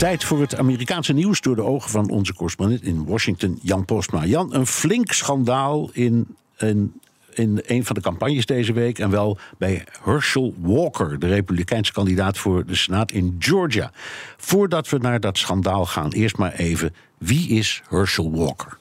Tijd 0.00 0.24
voor 0.24 0.40
het 0.40 0.56
Amerikaanse 0.56 1.12
nieuws 1.12 1.40
door 1.40 1.56
de 1.56 1.62
ogen 1.62 1.90
van 1.90 2.10
onze 2.10 2.34
correspondent 2.34 2.82
in 2.82 3.04
Washington, 3.04 3.58
Jan 3.62 3.84
Postma. 3.84 4.24
Jan, 4.24 4.54
een 4.54 4.66
flink 4.66 5.12
schandaal 5.12 5.90
in, 5.92 6.36
in, 7.34 7.62
een 7.66 7.84
van 7.84 7.94
de 7.94 8.00
campagnes 8.00 8.46
deze 8.46 8.72
week. 8.72 8.98
En 8.98 9.10
wel 9.10 9.38
bij 9.58 9.84
Herschel 10.02 10.54
Walker, 10.58 11.18
de 11.18 11.26
Republikeinse 11.26 11.92
kandidaat 11.92 12.38
voor 12.38 12.66
de 12.66 12.74
Senaat 12.74 13.12
in 13.12 13.36
Georgia. 13.38 13.90
Voordat 14.36 14.88
we 14.88 14.98
naar 14.98 15.20
dat 15.20 15.38
schandaal 15.38 15.86
gaan, 15.86 16.10
eerst 16.10 16.36
maar 16.36 16.52
even: 16.52 16.94
wie 17.18 17.48
is 17.48 17.82
Herschel 17.88 18.32
Walker? 18.32 18.78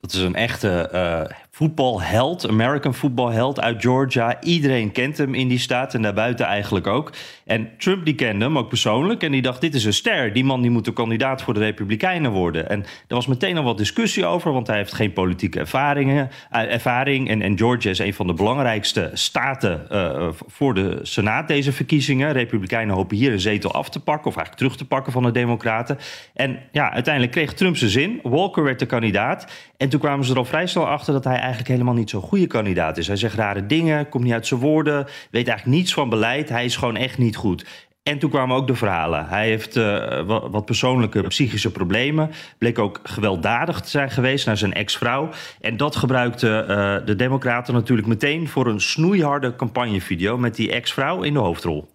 Dat 0.00 0.12
is 0.12 0.20
een 0.20 0.34
echte 0.34 0.90
uh, 0.92 1.36
voetbalheld, 1.58 2.48
American 2.48 2.94
voetbalheld 2.94 3.60
uit 3.60 3.82
Georgia. 3.82 4.40
Iedereen 4.40 4.92
kent 4.92 5.18
hem 5.18 5.34
in 5.34 5.48
die 5.48 5.58
staat 5.58 5.94
en 5.94 6.02
daarbuiten 6.02 6.46
eigenlijk 6.46 6.86
ook. 6.86 7.12
En 7.44 7.70
Trump 7.78 8.04
die 8.04 8.14
kende 8.14 8.44
hem 8.44 8.58
ook 8.58 8.68
persoonlijk 8.68 9.22
en 9.22 9.32
die 9.32 9.42
dacht 9.42 9.60
dit 9.60 9.74
is 9.74 9.84
een 9.84 9.92
ster. 9.92 10.32
Die 10.32 10.44
man 10.44 10.60
die 10.60 10.70
moet 10.70 10.84
de 10.84 10.92
kandidaat 10.92 11.42
voor 11.42 11.54
de 11.54 11.60
Republikeinen 11.60 12.30
worden. 12.30 12.68
En 12.68 12.80
er 12.80 13.14
was 13.14 13.26
meteen 13.26 13.56
al 13.56 13.62
wat 13.62 13.78
discussie 13.78 14.26
over, 14.26 14.52
want 14.52 14.66
hij 14.66 14.76
heeft 14.76 14.92
geen 14.92 15.12
politieke 15.12 15.58
ervaringen, 15.58 16.30
uh, 16.52 16.72
ervaring. 16.72 17.28
En, 17.30 17.58
Georgia 17.58 17.90
is 17.90 17.98
een 17.98 18.14
van 18.14 18.26
de 18.26 18.34
belangrijkste 18.34 19.10
staten 19.12 19.86
uh, 19.92 20.28
voor 20.46 20.74
de 20.74 20.98
Senaat 21.02 21.48
deze 21.48 21.72
verkiezingen. 21.72 22.32
Republikeinen 22.32 22.94
hopen 22.94 23.16
hier 23.16 23.32
een 23.32 23.40
zetel 23.40 23.72
af 23.72 23.90
te 23.90 24.00
pakken 24.00 24.26
of 24.26 24.36
eigenlijk 24.36 24.56
terug 24.56 24.76
te 24.76 24.86
pakken 24.86 25.12
van 25.12 25.22
de 25.22 25.30
Democraten. 25.30 25.98
En 26.34 26.58
ja, 26.72 26.92
uiteindelijk 26.92 27.34
kreeg 27.34 27.54
Trump 27.54 27.76
zijn 27.76 27.90
zin. 27.90 28.20
Walker 28.22 28.62
werd 28.62 28.78
de 28.78 28.86
kandidaat. 28.86 29.46
En 29.76 29.88
toen 29.88 30.00
kwamen 30.00 30.24
ze 30.24 30.32
er 30.32 30.38
al 30.38 30.44
vrij 30.44 30.66
snel 30.66 30.86
achter 30.86 31.12
dat 31.12 31.24
hij 31.24 31.38
eigenlijk 31.48 31.74
helemaal 31.74 31.94
niet 31.94 32.10
zo'n 32.10 32.22
goede 32.22 32.46
kandidaat 32.46 32.96
is. 32.96 33.06
Hij 33.06 33.16
zegt 33.16 33.34
rare 33.34 33.66
dingen, 33.66 34.08
komt 34.08 34.24
niet 34.24 34.32
uit 34.32 34.46
zijn 34.46 34.60
woorden, 34.60 35.06
weet 35.30 35.48
eigenlijk 35.48 35.78
niets 35.78 35.92
van 35.92 36.08
beleid. 36.08 36.48
Hij 36.48 36.64
is 36.64 36.76
gewoon 36.76 36.96
echt 36.96 37.18
niet 37.18 37.36
goed. 37.36 37.64
En 38.02 38.18
toen 38.18 38.30
kwamen 38.30 38.56
ook 38.56 38.66
de 38.66 38.74
verhalen. 38.74 39.26
Hij 39.26 39.46
heeft 39.46 39.76
uh, 39.76 40.22
wat 40.26 40.64
persoonlijke 40.64 41.22
psychische 41.22 41.72
problemen. 41.72 42.30
Bleek 42.58 42.78
ook 42.78 43.00
gewelddadig 43.02 43.80
te 43.80 43.88
zijn 43.88 44.10
geweest 44.10 44.46
naar 44.46 44.56
zijn 44.56 44.72
ex-vrouw. 44.72 45.28
En 45.60 45.76
dat 45.76 45.96
gebruikte 45.96 46.64
uh, 46.68 47.06
de 47.06 47.16
Democraten 47.16 47.74
natuurlijk 47.74 48.08
meteen 48.08 48.48
voor 48.48 48.66
een 48.66 48.80
snoeiharde 48.80 49.56
campagnevideo 49.56 50.38
met 50.38 50.54
die 50.54 50.72
ex-vrouw 50.72 51.22
in 51.22 51.32
de 51.32 51.38
hoofdrol. 51.38 51.88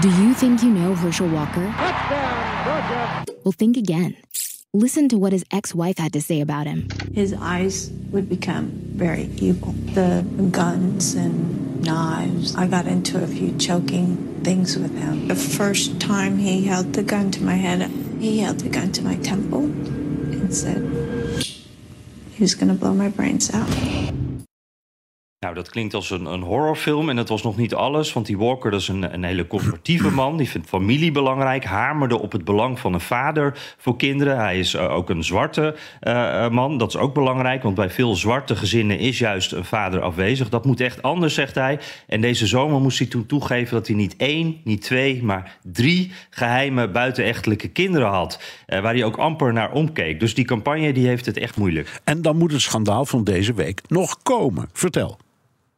Do 0.00 0.08
you 0.08 0.34
think 0.34 0.60
you 0.60 0.74
know 0.74 0.98
Herschel 0.98 1.30
Walker? 1.30 1.68
Well, 3.42 3.52
think 3.56 3.76
again. 3.88 4.16
Listen 4.76 5.08
to 5.08 5.16
what 5.16 5.32
his 5.32 5.42
ex 5.50 5.74
wife 5.74 5.96
had 5.96 6.12
to 6.12 6.20
say 6.20 6.42
about 6.42 6.66
him. 6.66 6.86
His 7.14 7.32
eyes 7.32 7.90
would 8.10 8.28
become 8.28 8.72
very 8.92 9.30
evil. 9.38 9.72
The 9.72 10.22
guns 10.52 11.14
and 11.14 11.82
knives. 11.82 12.54
I 12.54 12.66
got 12.66 12.86
into 12.86 13.24
a 13.24 13.26
few 13.26 13.56
choking 13.56 14.38
things 14.44 14.76
with 14.76 14.94
him. 14.94 15.28
The 15.28 15.34
first 15.34 15.98
time 15.98 16.36
he 16.36 16.64
held 16.66 16.92
the 16.92 17.02
gun 17.02 17.30
to 17.30 17.42
my 17.42 17.54
head, 17.54 17.90
he 18.20 18.40
held 18.40 18.60
the 18.60 18.68
gun 18.68 18.92
to 18.92 19.02
my 19.02 19.16
temple 19.16 19.64
and 19.64 20.54
said 20.54 20.82
he 22.34 22.42
was 22.42 22.54
going 22.54 22.68
to 22.68 22.74
blow 22.74 22.92
my 22.92 23.08
brains 23.08 23.54
out. 23.54 23.70
Nou, 25.46 25.58
dat 25.58 25.70
klinkt 25.70 25.94
als 25.94 26.10
een, 26.10 26.24
een 26.24 26.42
horrorfilm 26.42 27.08
en 27.08 27.16
dat 27.16 27.28
was 27.28 27.42
nog 27.42 27.56
niet 27.56 27.74
alles. 27.74 28.12
Want 28.12 28.26
die 28.26 28.38
Walker 28.38 28.70
dat 28.70 28.80
is 28.80 28.88
een, 28.88 29.14
een 29.14 29.24
hele 29.24 29.46
conservatieve 29.46 30.10
man. 30.10 30.36
Die 30.36 30.48
vindt 30.48 30.68
familie 30.68 31.12
belangrijk. 31.12 31.64
Hamerde 31.64 32.18
op 32.18 32.32
het 32.32 32.44
belang 32.44 32.78
van 32.78 32.94
een 32.94 33.00
vader 33.00 33.74
voor 33.78 33.96
kinderen. 33.96 34.38
Hij 34.38 34.58
is 34.58 34.74
uh, 34.74 34.90
ook 34.90 35.10
een 35.10 35.24
zwarte 35.24 35.76
uh, 36.02 36.48
man. 36.48 36.78
Dat 36.78 36.88
is 36.88 36.96
ook 36.96 37.14
belangrijk. 37.14 37.62
Want 37.62 37.74
bij 37.74 37.90
veel 37.90 38.14
zwarte 38.14 38.56
gezinnen 38.56 38.98
is 38.98 39.18
juist 39.18 39.52
een 39.52 39.64
vader 39.64 40.00
afwezig. 40.00 40.48
Dat 40.48 40.64
moet 40.64 40.80
echt 40.80 41.02
anders, 41.02 41.34
zegt 41.34 41.54
hij. 41.54 41.78
En 42.06 42.20
deze 42.20 42.46
zomer 42.46 42.80
moest 42.80 42.98
hij 42.98 43.06
toen 43.06 43.26
toegeven 43.26 43.74
dat 43.74 43.86
hij 43.86 43.96
niet 43.96 44.16
één, 44.16 44.60
niet 44.64 44.82
twee, 44.82 45.22
maar 45.22 45.58
drie 45.62 46.12
geheime 46.30 46.88
buitenechtelijke 46.88 47.68
kinderen 47.68 48.08
had. 48.08 48.40
Waar 48.66 48.94
hij 48.94 49.04
ook 49.04 49.16
amper 49.16 49.52
naar 49.52 49.72
omkeek. 49.72 50.20
Dus 50.20 50.34
die 50.34 50.44
campagne 50.44 50.92
die 50.92 51.06
heeft 51.06 51.26
het 51.26 51.36
echt 51.36 51.56
moeilijk. 51.56 52.00
En 52.04 52.22
dan 52.22 52.36
moet 52.36 52.52
het 52.52 52.60
schandaal 52.60 53.06
van 53.06 53.24
deze 53.24 53.54
week 53.54 53.80
nog 53.88 54.22
komen. 54.22 54.68
Vertel. 54.72 55.18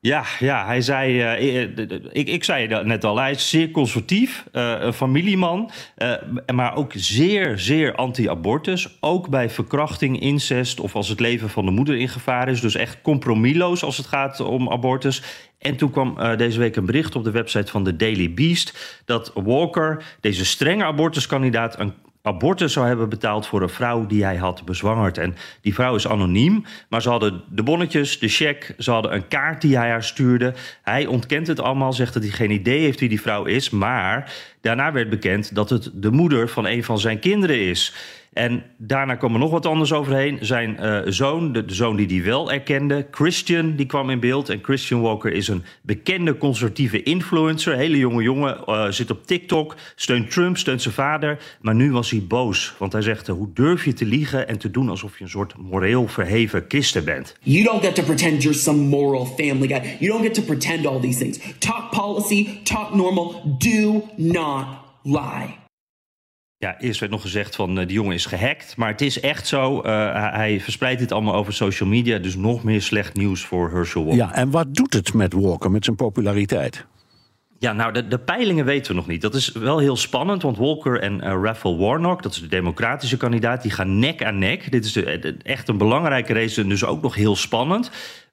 Ja, 0.01 0.25
ja, 0.39 0.67
hij 0.67 0.81
zei, 0.81 1.39
uh, 1.41 2.13
ik, 2.13 2.29
ik 2.29 2.45
zei 2.45 2.69
dat 2.69 2.85
net 2.85 3.05
al, 3.05 3.19
hij 3.19 3.31
is 3.31 3.51
zeer 3.51 3.71
conservatief, 3.71 4.45
uh, 4.53 4.75
een 4.79 4.93
familieman, 4.93 5.71
uh, 5.97 6.13
maar 6.55 6.77
ook 6.77 6.93
zeer, 6.95 7.59
zeer 7.59 7.95
anti-abortus. 7.95 8.97
Ook 9.01 9.29
bij 9.29 9.51
verkrachting, 9.51 10.21
incest 10.21 10.81
of 10.81 10.95
als 10.95 11.09
het 11.09 11.21
leven 11.21 11.51
van 11.51 11.65
de 11.65 11.71
moeder 11.71 11.97
in 11.97 12.09
gevaar 12.09 12.49
is. 12.49 12.61
Dus 12.61 12.75
echt 12.75 13.03
compromisloos 13.03 13.83
als 13.83 13.97
het 13.97 14.07
gaat 14.07 14.41
om 14.41 14.71
abortus. 14.71 15.23
En 15.59 15.77
toen 15.77 15.91
kwam 15.91 16.37
deze 16.37 16.59
week 16.59 16.77
een 16.77 16.87
bericht 16.87 17.17
op 17.17 17.25
de 17.25 17.31
website 17.31 17.71
van 17.71 17.85
de 17.85 17.97
Daily 17.97 18.35
Beast 18.35 19.03
dat 19.05 19.33
Walker, 19.35 20.17
deze 20.21 20.45
strenge 20.45 20.85
abortuskandidaat, 20.85 21.79
een 21.79 21.95
abortus 22.29 22.73
zou 22.73 22.87
hebben 22.87 23.09
betaald 23.09 23.47
voor 23.47 23.63
een 23.63 23.69
vrouw 23.69 24.07
die 24.07 24.25
hij 24.25 24.37
had 24.37 24.65
bezwangerd. 24.65 25.19
En 25.19 25.37
die 25.61 25.75
vrouw 25.75 25.95
is 25.95 26.09
anoniem, 26.09 26.65
maar 26.89 27.03
ze 27.03 27.09
hadden 27.09 27.43
de 27.51 27.63
bonnetjes, 27.63 28.19
de 28.19 28.29
cheque, 28.29 28.75
ze 28.79 28.91
hadden 28.91 29.15
een 29.15 29.29
kaart 29.29 29.61
die 29.61 29.77
hij 29.77 29.89
haar 29.89 30.05
stuurde. 30.05 30.55
Hij 30.83 31.07
ontkent 31.07 31.47
het 31.47 31.61
allemaal, 31.61 31.93
zegt 31.93 32.15
dat 32.15 32.23
hij 32.23 32.33
geen 32.33 32.51
idee 32.51 32.81
heeft 32.81 33.01
wie 33.01 33.09
die 33.09 33.21
vrouw 33.21 33.45
is, 33.45 33.71
maar 33.71 34.33
daarna 34.61 34.93
werd 34.93 35.11
bekend 35.11 35.55
dat 35.55 35.71
het 35.71 35.91
de 35.95 36.11
moeder 36.11 36.49
van 36.49 36.67
een 36.67 36.85
van 36.85 36.99
zijn 36.99 37.19
kinderen 37.19 37.61
is. 37.61 37.95
En 38.33 38.63
daarna 38.77 39.15
kwam 39.15 39.33
er 39.33 39.39
nog 39.39 39.51
wat 39.51 39.67
anders 39.67 39.93
overheen. 39.93 40.39
Zijn 40.41 40.77
uh, 40.81 41.01
zoon, 41.05 41.53
de, 41.53 41.65
zoon 41.67 41.97
die 41.97 42.07
hij 42.07 42.25
wel 42.25 42.53
erkende, 42.53 43.07
Christian, 43.11 43.77
die 43.77 43.87
kwam 43.87 44.11
in 44.11 44.21
beeld. 44.21 44.49
En 44.49 44.59
Christian 44.63 45.01
Walker 45.01 45.33
is 45.33 45.49
een 45.49 45.63
bekende 45.83 46.37
conservatieve 46.37 47.03
influencer. 47.03 47.77
Hele 47.77 47.99
jonge 47.99 48.23
jongen, 48.23 48.59
uh, 48.67 48.89
zit 48.89 49.11
op 49.11 49.27
TikTok, 49.27 49.77
steunt 49.95 50.31
Trump, 50.31 50.57
steunt 50.57 50.83
zijn 50.83 50.95
vader. 50.95 51.39
Maar 51.61 51.75
nu 51.75 51.93
was 51.93 52.11
hij 52.11 52.25
boos, 52.29 52.75
want 52.79 52.93
hij 52.93 53.03
zegt... 53.03 53.27
hoe 53.27 53.53
durf 53.55 53.85
je 53.85 53.93
te 53.93 54.05
liegen 54.05 54.49
en 54.49 54.59
te 54.59 54.71
doen 54.71 54.89
alsof 54.89 55.19
je 55.19 55.25
een 55.25 55.31
soort 55.31 55.55
moreel 55.57 56.09
verheven 56.09 56.65
christen 56.69 57.05
bent? 57.05 57.37
You 57.43 57.65
don't 57.65 57.85
get 57.85 57.95
to 57.95 58.03
pretend 58.03 58.43
you're 58.43 58.59
some 58.59 58.79
moral 58.79 59.27
family 59.27 59.69
guy. 59.69 59.97
You 59.99 60.13
don't 60.13 60.23
get 60.23 60.35
to 60.35 60.43
pretend 60.43 60.87
all 60.87 61.01
these 61.01 61.19
things. 61.19 61.39
Talk 61.59 61.91
policy, 61.91 62.61
talk 62.63 62.95
normal, 62.95 63.57
do 63.59 64.03
not 64.17 64.67
lie. 65.03 65.67
Ja, 66.61 66.79
eerst 66.81 67.01
werd 67.01 67.13
nog 67.13 67.21
gezegd 67.21 67.57
van 67.57 67.79
uh, 67.79 67.87
die 67.87 67.95
jongen 67.95 68.15
is 68.15 68.27
gehackt. 68.27 68.77
Maar 68.77 68.89
het 68.89 69.01
is 69.01 69.21
echt 69.21 69.47
zo. 69.47 69.77
Uh, 69.77 69.83
hij 70.33 70.61
verspreidt 70.61 71.01
dit 71.01 71.13
allemaal 71.13 71.35
over 71.35 71.53
social 71.53 71.89
media. 71.89 72.19
Dus 72.19 72.37
nog 72.37 72.65
meer 72.65 72.83
slecht 72.83 73.15
nieuws 73.15 73.45
voor 73.45 73.71
Herschel 73.71 74.05
Walker. 74.05 74.25
Ja, 74.25 74.35
en 74.35 74.51
wat 74.51 74.75
doet 74.75 74.93
het 74.93 75.15
met 75.15 75.33
Walker, 75.33 75.71
met 75.71 75.85
zijn 75.85 75.97
populariteit? 75.97 76.87
Ja, 77.59 77.73
nou, 77.73 77.93
de, 77.93 78.09
de, 78.09 78.19
peilingen 78.19 78.65
weten 78.65 78.91
we 78.91 78.97
nog 78.97 79.07
niet. 79.07 79.23
Dat 79.23 79.35
is 79.35 79.53
wel 79.53 79.79
heel 79.79 79.97
spannend, 79.97 80.43
want 80.43 80.57
Walker 80.57 81.01
en 81.01 81.15
uh, 81.15 81.21
Raphael 81.43 81.79
Warnock, 81.79 82.23
dat 82.23 82.33
is 82.33 82.41
de 82.41 82.47
democratische 82.47 83.17
kandidaat, 83.17 83.63
die 83.63 83.71
gaan 83.71 83.99
nek 83.99 84.25
aan 84.25 84.39
nek. 84.39 84.71
Dit 84.71 84.85
is 84.85 84.93
de, 84.93 85.19
de, 85.19 85.37
echt 85.43 85.69
een 85.69 85.79
belangrijke 85.79 86.33
race, 86.33 86.67
dus 86.67 86.85
ook 86.85 87.03
nog 87.03 87.15
heel 87.15 87.37
spannend. 87.37 87.91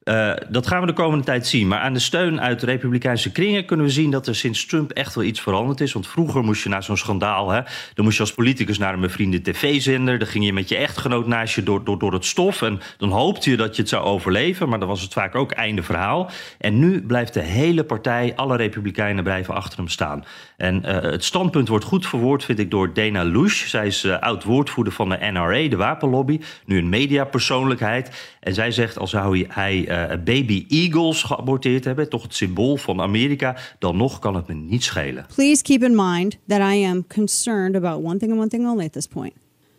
Uh, 0.10 0.34
dat 0.50 0.68
gaan 0.68 0.82
we 0.82 0.88
de 0.88 0.94
komende 0.94 1.24
tijd 1.24 1.48
zien. 1.48 1.68
Maar 1.68 1.80
aan 1.80 1.94
de 1.94 2.00
steun 2.00 2.42
uit 2.42 2.60
de 2.60 2.66
Republikeinse 2.66 3.32
kringen 3.32 3.66
kunnen 3.66 3.86
we 3.86 3.92
zien 3.92 4.12
dat 4.12 4.28
er 4.28 4.36
sinds 4.36 4.66
Trump 4.66 4.92
echt 4.92 5.16
wel 5.16 5.24
iets 5.24 5.42
veranderd 5.42 5.82
is. 5.82 5.94
Want 5.94 6.08
vroeger 6.08 6.44
moest 6.44 6.64
je 6.64 6.70
na 6.70 6.82
zo'n 6.82 6.98
schandaal, 6.98 7.50
hè, 7.50 7.62
dan 7.94 8.06
moest 8.06 8.18
je 8.18 8.24
als 8.24 8.34
politicus 8.34 8.78
naar 8.78 8.94
een 8.94 9.00
bevriende 9.00 9.42
tv-zender. 9.42 10.20
Dan 10.20 10.28
ging 10.28 10.46
je 10.46 10.54
met 10.54 10.70
je 10.70 10.76
echtgenoot 10.76 11.28
naast 11.28 11.56
je 11.56 11.64
door, 11.64 11.84
door, 11.84 12.00
door 12.00 12.14
het 12.14 12.26
stof. 12.26 12.62
En 12.62 12.82
dan 12.98 13.10
hoopte 13.10 13.50
je 13.50 13.58
dat 13.58 13.76
je 13.76 13.82
het 13.82 13.92
zou 13.92 14.04
overleven. 14.04 14.70
Maar 14.70 14.80
dan 14.80 14.88
was 14.88 15.02
het 15.02 15.14
vaak 15.14 15.36
ook 15.36 15.52
einde 15.52 15.84
verhaal. 15.84 16.30
En 16.58 16.80
nu 16.80 17.06
blijft 17.06 17.34
de 17.34 17.42
hele 17.42 17.84
partij, 17.84 18.34
alle 18.36 18.58
Republikeinen 18.58 19.24
blijven 19.24 19.54
achter 19.54 19.78
hem 19.78 19.88
staan. 19.88 20.24
En 20.58 20.82
uh, 20.86 21.02
het 21.02 21.24
standpunt 21.24 21.68
wordt 21.68 21.86
goed 21.86 22.08
verwoord, 22.08 22.44
vind 22.44 22.60
ik, 22.60 22.72
door 22.72 22.94
Dana 22.94 23.24
Lush. 23.24 23.68
Zij 23.68 23.88
is 23.88 24.04
uh, 24.04 24.20
oud-woordvoerder 24.20 24.94
van 24.94 25.10
de 25.10 25.18
NRA, 25.18 25.68
de 25.70 25.76
wapenlobby. 25.76 26.40
Nu 26.66 26.78
een 26.78 26.90
mediapersoonlijkheid. 26.90 28.10
En 28.40 28.54
zij 28.54 28.72
zegt, 28.72 28.98
al 28.98 29.08
zou 29.08 29.46
hij 29.48 29.78
uh, 29.78 30.24
baby 30.24 30.66
eagles 30.68 31.24
geaborteerd 31.24 31.86
hebben, 31.86 32.10
toch 32.10 32.24
het 32.24 32.36
symbool 32.36 32.78
van 32.78 33.02
Amerika, 33.02 33.58
dan 33.80 33.98
nog 33.98 34.20
kan 34.20 34.36
het 34.36 34.48
me 34.48 34.54
niet 34.54 34.84
schelen. 34.84 35.26
Please 35.36 35.64
keep 35.64 35.84
in 35.84 35.96
mind 35.96 36.38
that 36.48 36.60
I 36.60 36.86
am 36.86 37.08
concerned 37.08 37.76
about 37.76 38.04
one 38.04 38.18
thing 38.18 38.32
and 38.32 38.40
one 38.40 38.50
thing 38.50 38.68
only 38.68 38.86
at 38.86 38.94
this 38.94 39.08
point. 39.08 39.34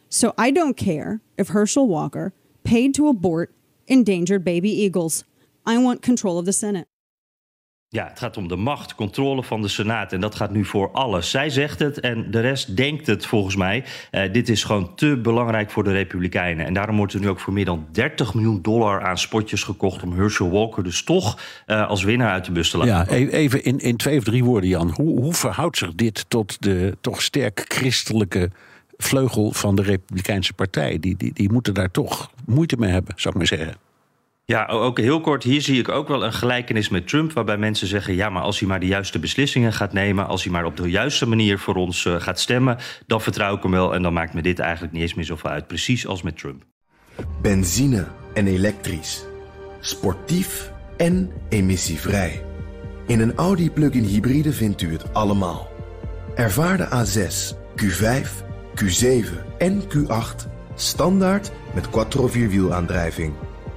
So 0.09 0.33
I 0.47 0.53
don't 0.53 0.77
care 0.77 1.21
if 1.35 1.49
Herschel 1.49 1.89
Walker 1.89 2.33
paid 2.63 2.95
to 2.95 3.09
abort 3.09 3.51
endangered 3.85 4.45
baby 4.45 4.71
eagles. 4.83 5.25
I 5.69 5.79
want 5.79 6.03
control 6.03 6.39
of 6.39 6.45
the 6.45 6.53
Senate. 6.53 6.87
Ja, 7.89 8.07
het 8.09 8.19
gaat 8.19 8.37
om 8.37 8.49
de 8.49 8.57
macht, 8.57 8.95
controle 8.95 9.43
van 9.43 9.63
de 9.63 9.69
Senaat. 9.69 10.13
En 10.13 10.21
dat 10.21 10.35
gaat 10.35 10.51
nu 10.51 10.65
voor 10.65 10.91
alles. 10.93 11.31
Zij 11.31 11.51
zegt 11.51 11.79
het 11.79 12.01
en 12.01 12.31
de 12.31 12.41
rest 12.41 12.77
denkt 12.77 13.07
het 13.07 13.27
volgens 13.27 13.57
mij. 13.57 13.85
Uh, 14.11 14.33
dit 14.33 14.49
is 14.49 14.65
gewoon 14.65 14.95
te 14.95 15.17
belangrijk 15.17 15.71
voor 15.71 15.85
de 15.85 15.93
Republikeinen. 15.93 16.67
En 16.67 16.75
daarom 16.75 16.97
wordt 16.97 17.13
er 17.13 17.21
nu 17.21 17.29
ook 17.29 17.41
voor 17.41 17.53
meer 17.53 17.65
dan 17.65 17.87
30 17.93 18.35
miljoen 18.35 18.63
dollar 18.63 19.03
aan 19.03 19.19
spotjes 19.19 19.63
gekocht. 19.63 20.03
om 20.03 20.13
Herschel 20.13 20.51
Walker 20.51 20.83
dus 20.83 21.05
toch 21.05 21.41
uh, 21.67 21.89
als 21.89 22.03
winnaar 22.03 22.31
uit 22.31 22.45
de 22.45 22.53
bus 22.53 22.71
te 22.71 22.79
laten. 22.79 22.95
Ja, 22.95 23.17
e-, 23.17 23.29
even 23.29 23.65
in, 23.65 23.79
in 23.79 23.97
twee 23.97 24.19
of 24.19 24.25
drie 24.25 24.45
woorden, 24.45 24.69
Jan. 24.69 24.91
Hoe, 24.91 25.21
hoe 25.21 25.35
verhoudt 25.35 25.77
zich 25.77 25.95
dit 25.95 26.25
tot 26.29 26.63
de 26.63 26.97
toch 27.01 27.23
sterk 27.23 27.65
christelijke 27.69 28.51
vleugel 28.97 29.53
van 29.53 29.75
de 29.75 29.83
Republikeinse 29.83 30.53
Partij? 30.53 30.99
Die, 30.99 31.17
die, 31.17 31.33
die 31.33 31.53
moeten 31.53 31.75
daar 31.75 31.91
toch 31.91 32.31
moeite 32.47 32.77
mee 32.77 32.91
hebben, 32.91 33.13
zou 33.17 33.35
ik 33.35 33.41
maar 33.41 33.59
zeggen. 33.59 33.86
Ja, 34.49 34.67
ook 34.67 34.99
heel 34.99 35.21
kort. 35.21 35.43
Hier 35.43 35.63
zie 35.63 35.79
ik 35.79 35.89
ook 35.89 36.09
wel 36.09 36.25
een 36.25 36.33
gelijkenis 36.33 36.89
met 36.89 37.09
Trump. 37.09 37.33
Waarbij 37.33 37.57
mensen 37.57 37.87
zeggen: 37.87 38.15
ja, 38.15 38.31
maar 38.31 38.43
als 38.43 38.59
hij 38.59 38.69
maar 38.69 38.81
de 38.81 38.87
juiste 38.87 39.19
beslissingen 39.19 39.73
gaat 39.73 39.93
nemen. 39.93 40.27
Als 40.27 40.43
hij 40.43 40.53
maar 40.53 40.65
op 40.65 40.77
de 40.77 40.91
juiste 40.91 41.29
manier 41.29 41.59
voor 41.59 41.75
ons 41.75 42.05
uh, 42.05 42.21
gaat 42.21 42.41
stemmen. 42.41 42.79
dan 43.07 43.21
vertrouw 43.21 43.57
ik 43.57 43.63
hem 43.63 43.71
wel. 43.71 43.95
En 43.95 44.03
dan 44.03 44.13
maakt 44.13 44.35
me 44.35 44.43
dit 44.43 44.59
eigenlijk 44.59 44.93
niet 44.93 45.03
eens 45.03 45.15
meer 45.15 45.25
zoveel 45.25 45.51
uit. 45.51 45.67
Precies 45.67 46.07
als 46.07 46.23
met 46.23 46.39
Trump. 46.39 46.63
Benzine 47.43 48.07
en 48.35 48.47
elektrisch. 48.47 49.25
Sportief 49.81 50.73
en 50.97 51.33
emissievrij. 51.49 52.43
In 53.07 53.21
een 53.21 53.35
Audi 53.35 53.71
plug-in 53.71 54.05
hybride 54.05 54.53
vindt 54.53 54.83
u 54.83 54.93
het 54.93 55.15
allemaal. 55.15 55.69
Ervaar 56.35 56.77
de 56.77 56.87
A6, 56.87 57.57
Q5, 57.83 58.29
Q7 58.85 59.57
en 59.59 59.83
Q8 59.83 60.55
standaard 60.75 61.53
met 61.75 61.91
quattro 61.91 62.27
vierwielaandrijving. 62.27 63.33